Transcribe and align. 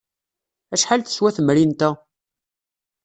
Acḥal 0.73 1.01
teswa 1.01 1.29
temrint-a? 1.35 1.89